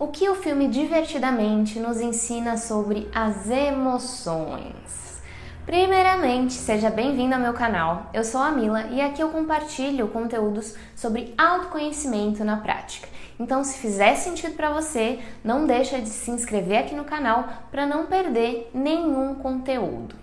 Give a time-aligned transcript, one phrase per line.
[0.00, 5.20] O que o filme Divertidamente nos ensina sobre as emoções?
[5.66, 8.08] Primeiramente, seja bem-vindo ao meu canal.
[8.14, 13.10] Eu sou a Mila e aqui eu compartilho conteúdos sobre autoconhecimento na prática.
[13.38, 17.84] Então, se fizer sentido para você, não deixa de se inscrever aqui no canal para
[17.84, 20.16] não perder nenhum conteúdo.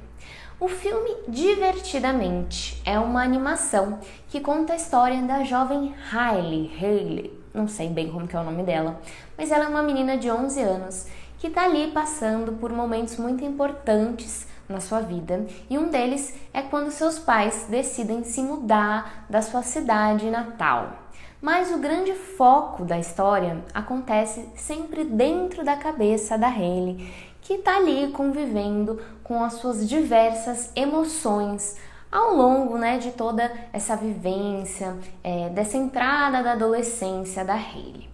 [0.60, 7.68] O filme Divertidamente é uma animação que conta a história da jovem Hailey, Hailey, não
[7.68, 9.02] sei bem como que é o nome dela,
[9.38, 11.08] mas ela é uma menina de 11 anos
[11.40, 16.62] que está ali passando por momentos muito importantes na sua vida, e um deles é
[16.62, 20.92] quando seus pais decidem se mudar da sua cidade natal.
[21.42, 27.10] Mas o grande foco da história acontece sempre dentro da cabeça da Hailey,
[27.42, 31.78] que está ali convivendo com as suas diversas emoções
[32.12, 38.10] ao longo né, de toda essa vivência, é, dessa entrada da adolescência da Hayley.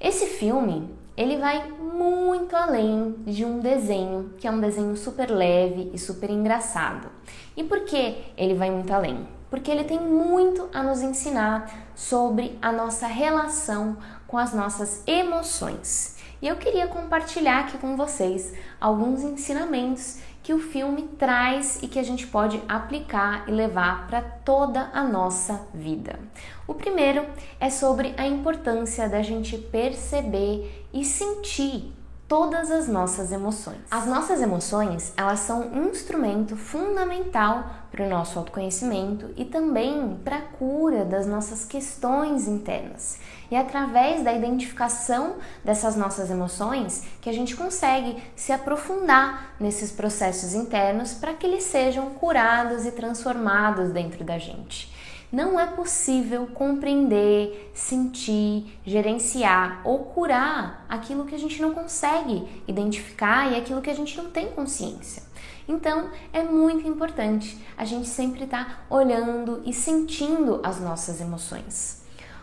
[0.00, 5.90] Esse filme ele vai muito além de um desenho, que é um desenho super leve
[5.92, 7.08] e super engraçado.
[7.54, 9.28] E por que ele vai muito além?
[9.50, 16.16] Porque ele tem muito a nos ensinar sobre a nossa relação com as nossas emoções.
[16.40, 21.98] E eu queria compartilhar aqui com vocês alguns ensinamentos que o filme traz e que
[21.98, 26.18] a gente pode aplicar e levar para toda a nossa vida.
[26.66, 27.26] O primeiro
[27.58, 31.92] é sobre a importância da gente perceber e sentir
[32.30, 33.80] todas as nossas emoções.
[33.90, 40.36] As nossas emoções, elas são um instrumento fundamental para o nosso autoconhecimento e também para
[40.36, 43.18] a cura das nossas questões internas.
[43.50, 49.90] E é através da identificação dessas nossas emoções que a gente consegue se aprofundar nesses
[49.90, 54.99] processos internos para que eles sejam curados e transformados dentro da gente.
[55.32, 63.50] Não é possível compreender, sentir, gerenciar ou curar aquilo que a gente não consegue identificar
[63.50, 65.22] e aquilo que a gente não tem consciência.
[65.68, 72.02] Então é muito importante a gente sempre estar tá olhando e sentindo as nossas emoções.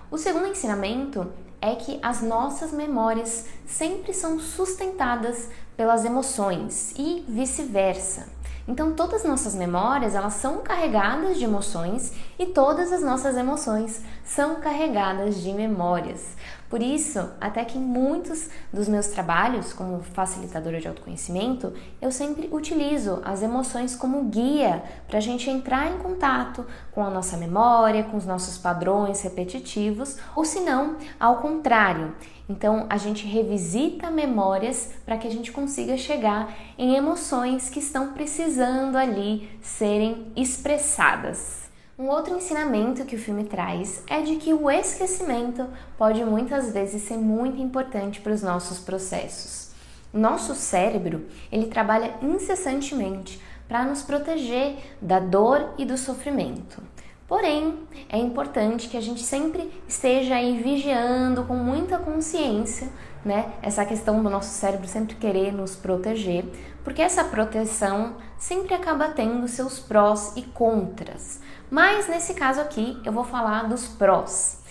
[0.10, 1.30] O segundo ensinamento
[1.62, 8.37] é que as nossas memórias sempre são sustentadas pelas emoções e vice-versa.
[8.68, 14.02] Então todas as nossas memórias, elas são carregadas de emoções e todas as nossas emoções
[14.26, 16.36] são carregadas de memórias.
[16.70, 22.50] Por isso, até que em muitos dos meus trabalhos como facilitadora de autoconhecimento, eu sempre
[22.52, 28.04] utilizo as emoções como guia para a gente entrar em contato com a nossa memória,
[28.04, 32.14] com os nossos padrões repetitivos, ou se não, ao contrário.
[32.50, 38.14] Então, a gente revisita memórias para que a gente consiga chegar em emoções que estão
[38.14, 41.67] precisando ali serem expressadas.
[42.00, 47.02] Um outro ensinamento que o filme traz é de que o esquecimento pode muitas vezes
[47.02, 49.72] ser muito importante para os nossos processos.
[50.14, 56.84] Nosso cérebro, ele trabalha incessantemente para nos proteger da dor e do sofrimento.
[57.28, 62.88] Porém, é importante que a gente sempre esteja aí vigiando com muita consciência,
[63.26, 63.52] né?
[63.62, 66.46] Essa questão do nosso cérebro sempre querer nos proteger,
[66.86, 71.42] porque essa proteção sempre acaba tendo seus prós e contras.
[71.70, 74.64] Mas nesse caso aqui, eu vou falar dos prós.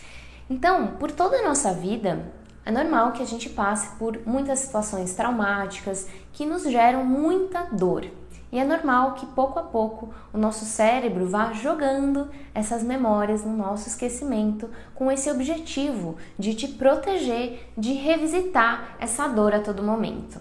[0.48, 2.32] Então, por toda a nossa vida,
[2.64, 8.06] é normal que a gente passe por muitas situações traumáticas que nos geram muita dor.
[8.52, 13.56] E é normal que pouco a pouco o nosso cérebro vá jogando essas memórias no
[13.56, 20.40] nosso esquecimento com esse objetivo de te proteger, de revisitar essa dor a todo momento.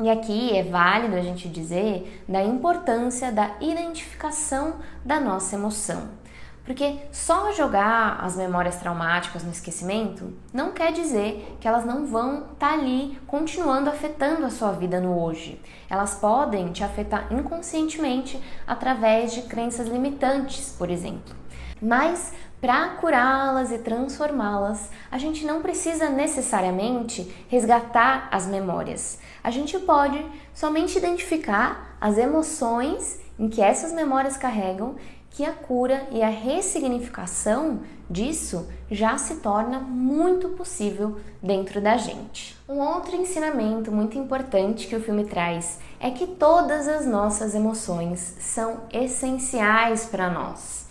[0.00, 6.21] E aqui é válido a gente dizer da importância da identificação da nossa emoção.
[6.64, 12.52] Porque só jogar as memórias traumáticas no esquecimento não quer dizer que elas não vão
[12.52, 15.60] estar tá ali continuando afetando a sua vida no hoje.
[15.90, 21.34] Elas podem te afetar inconscientemente através de crenças limitantes, por exemplo.
[21.80, 29.18] Mas para curá-las e transformá-las, a gente não precisa necessariamente resgatar as memórias.
[29.42, 34.94] A gente pode somente identificar as emoções em que essas memórias carregam
[35.32, 42.56] que a cura e a ressignificação disso já se torna muito possível dentro da gente.
[42.68, 48.36] Um outro ensinamento muito importante que o filme traz é que todas as nossas emoções
[48.38, 50.86] são essenciais para nós.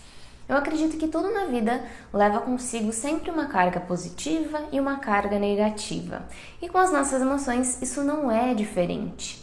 [0.49, 5.39] Eu acredito que tudo na vida leva consigo sempre uma carga positiva e uma carga
[5.39, 6.23] negativa.
[6.61, 9.41] E com as nossas emoções isso não é diferente.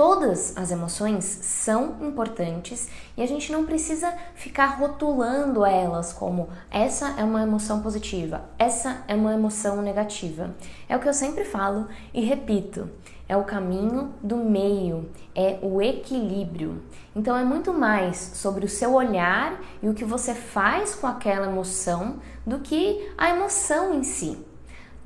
[0.00, 2.88] Todas as emoções são importantes
[3.18, 9.04] e a gente não precisa ficar rotulando elas como essa é uma emoção positiva, essa
[9.06, 10.54] é uma emoção negativa.
[10.88, 12.88] É o que eu sempre falo e repito:
[13.28, 16.82] é o caminho do meio, é o equilíbrio.
[17.14, 21.46] Então é muito mais sobre o seu olhar e o que você faz com aquela
[21.46, 24.38] emoção do que a emoção em si.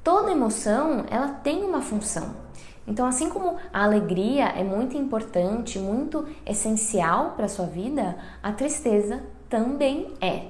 [0.05, 2.45] Toda emoção, ela tem uma função.
[2.87, 8.53] Então, assim como a alegria é muito importante, muito essencial para a sua vida, a
[8.53, 10.49] tristeza também é.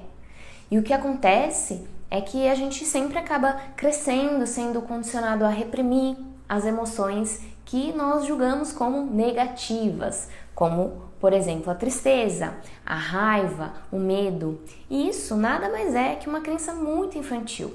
[0.69, 6.17] E o que acontece é que a gente sempre acaba crescendo, sendo condicionado a reprimir
[6.47, 12.53] as emoções que nós julgamos como negativas, como, por exemplo, a tristeza,
[12.85, 14.61] a raiva, o medo.
[14.89, 17.73] E isso nada mais é que uma crença muito infantil.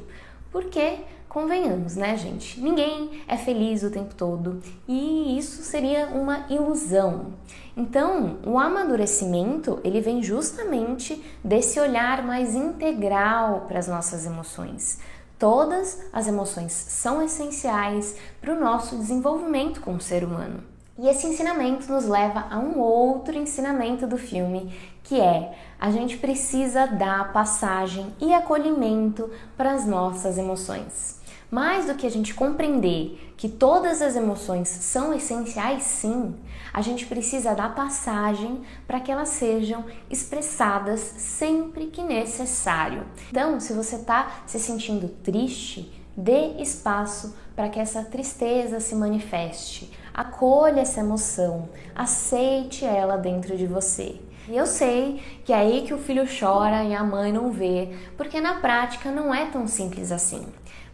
[0.52, 0.98] Porque
[1.30, 2.60] Convenhamos, né, gente?
[2.60, 7.34] Ninguém é feliz o tempo todo e isso seria uma ilusão.
[7.76, 14.98] Então, o amadurecimento, ele vem justamente desse olhar mais integral para as nossas emoções.
[15.38, 20.64] Todas as emoções são essenciais para o nosso desenvolvimento como ser humano.
[20.98, 26.18] E esse ensinamento nos leva a um outro ensinamento do filme, que é a gente
[26.18, 31.19] precisa dar passagem e acolhimento para as nossas emoções.
[31.50, 36.36] Mais do que a gente compreender que todas as emoções são essenciais, sim,
[36.72, 43.04] a gente precisa dar passagem para que elas sejam expressadas sempre que necessário.
[43.30, 49.90] Então, se você está se sentindo triste, dê espaço para que essa tristeza se manifeste.
[50.14, 54.20] Acolha essa emoção, aceite ela dentro de você.
[54.48, 57.96] E eu sei que é aí que o filho chora e a mãe não vê,
[58.16, 60.44] porque na prática não é tão simples assim.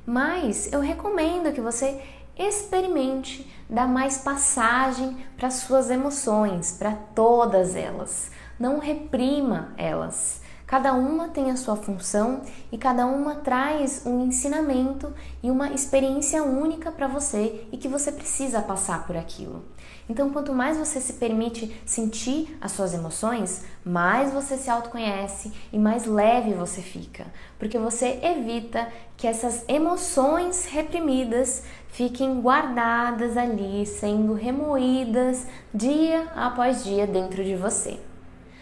[0.07, 2.01] Mas eu recomendo que você
[2.39, 8.31] experimente dar mais passagem para suas emoções, para todas elas.
[8.59, 10.41] Não reprima elas.
[10.67, 12.43] Cada uma tem a sua função
[12.73, 15.13] e cada uma traz um ensinamento
[15.43, 19.65] e uma experiência única para você e que você precisa passar por aquilo.
[20.09, 25.79] Então, quanto mais você se permite sentir as suas emoções, mais você se autoconhece e
[25.79, 27.27] mais leve você fica,
[27.59, 37.07] porque você evita que essas emoções reprimidas fiquem guardadas ali, sendo remoídas dia após dia
[37.07, 37.99] dentro de você.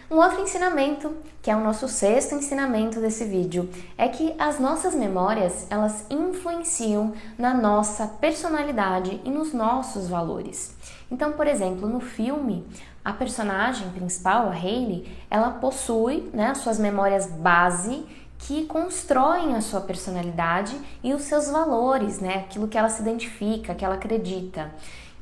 [0.09, 1.11] Um outro ensinamento,
[1.41, 3.67] que é o nosso sexto ensinamento desse vídeo,
[3.97, 10.75] é que as nossas memórias, elas influenciam na nossa personalidade e nos nossos valores.
[11.09, 12.67] Então, por exemplo, no filme,
[13.03, 18.05] a personagem principal, a Hayley, ela possui né, as suas memórias base
[18.37, 22.45] que constroem a sua personalidade e os seus valores, né?
[22.45, 24.71] Aquilo que ela se identifica, que ela acredita.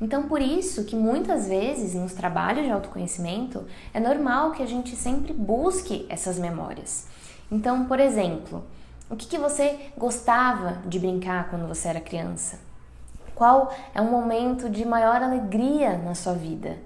[0.04, 3.64] Então, por isso que muitas vezes nos trabalhos de autoconhecimento
[3.94, 7.06] é normal que a gente sempre busque essas memórias.
[7.50, 8.62] Então, por exemplo,
[9.08, 12.58] o que, que você gostava de brincar quando você era criança?
[13.34, 16.76] Qual é o momento de maior alegria na sua vida?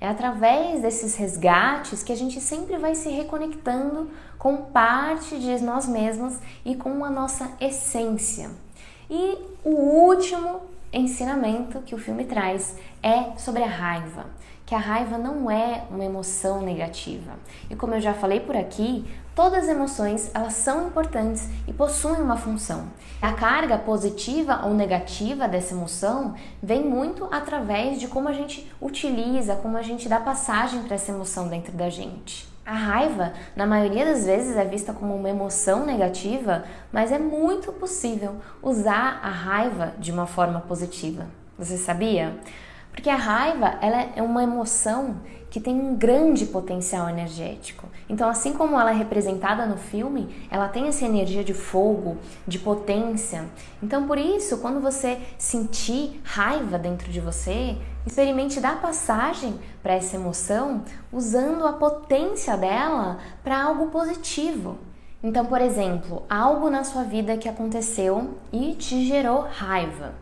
[0.00, 5.86] É através desses resgates que a gente sempre vai se reconectando com parte de nós
[5.86, 8.50] mesmos e com a nossa essência.
[9.14, 14.24] E o último ensinamento que o filme traz é sobre a raiva,
[14.64, 17.34] que a raiva não é uma emoção negativa.
[17.68, 19.04] E como eu já falei por aqui,
[19.34, 22.88] todas as emoções elas são importantes e possuem uma função.
[23.20, 29.56] A carga positiva ou negativa dessa emoção vem muito através de como a gente utiliza,
[29.56, 32.51] como a gente dá passagem para essa emoção dentro da gente.
[32.64, 37.72] A raiva, na maioria das vezes, é vista como uma emoção negativa, mas é muito
[37.72, 41.26] possível usar a raiva de uma forma positiva.
[41.58, 42.36] Você sabia?
[42.92, 45.16] Porque a raiva ela é uma emoção
[45.50, 47.86] que tem um grande potencial energético.
[48.08, 52.58] Então, assim como ela é representada no filme, ela tem essa energia de fogo, de
[52.58, 53.44] potência.
[53.82, 60.16] Então, por isso, quando você sentir raiva dentro de você, experimente dar passagem para essa
[60.16, 64.78] emoção usando a potência dela para algo positivo.
[65.22, 70.14] Então, por exemplo, algo na sua vida que aconteceu e te gerou raiva.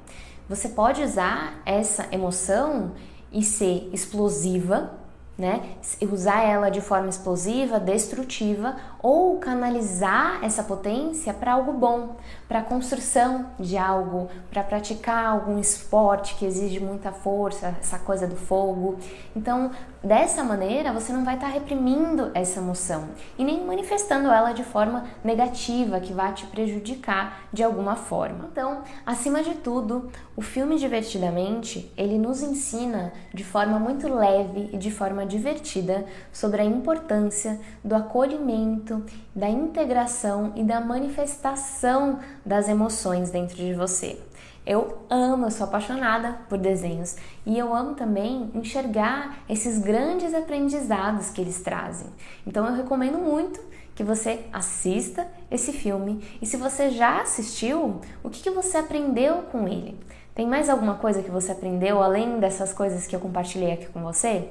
[0.51, 2.91] Você pode usar essa emoção
[3.31, 4.91] e ser explosiva,
[5.39, 5.77] né?
[6.11, 12.17] Usar ela de forma explosiva, destrutiva ou canalizar essa potência para algo bom,
[12.49, 18.27] para a construção de algo, para praticar algum esporte que exige muita força, essa coisa
[18.27, 18.99] do fogo.
[19.35, 19.71] Então,
[20.03, 24.65] dessa maneira, você não vai estar tá reprimindo essa emoção e nem manifestando ela de
[24.65, 28.49] forma negativa que vai te prejudicar de alguma forma.
[28.51, 34.79] Então, acima de tudo, o filme Divertidamente, ele nos ensina de forma muito leve e
[34.79, 38.90] de forma divertida sobre a importância do acolhimento,
[39.35, 44.19] da integração e da manifestação das emoções dentro de você.
[44.67, 47.17] Eu amo, eu sou apaixonada por desenhos
[47.47, 52.07] e eu amo também enxergar esses grandes aprendizados que eles trazem.
[52.47, 53.61] Então eu recomendo muito
[53.95, 59.43] que você assista esse filme e se você já assistiu, o que, que você aprendeu
[59.51, 59.99] com ele?
[60.35, 64.03] Tem mais alguma coisa que você aprendeu além dessas coisas que eu compartilhei aqui com
[64.03, 64.49] você?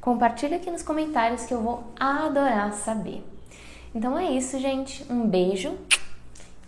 [0.00, 3.24] Compartilha aqui nos comentários que eu vou adorar saber.
[3.94, 5.04] Então é isso, gente.
[5.10, 5.76] Um beijo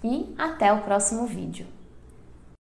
[0.03, 1.67] e até o próximo vídeo.